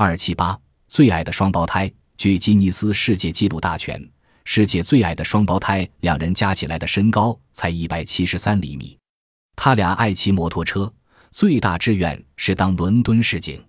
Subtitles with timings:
[0.00, 0.56] 二七八
[0.86, 4.00] 最矮的双胞胎，据吉尼斯世界纪录大全，
[4.44, 8.96] 世界最矮的双胞胎两人加起来的身高才一百七十三厘米。
[9.56, 10.88] 他俩爱骑摩托车，
[11.32, 13.60] 最大志愿是当伦敦市警。